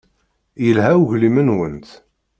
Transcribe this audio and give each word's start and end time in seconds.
Yelha 0.65 0.91
uglim-nwent. 1.01 1.89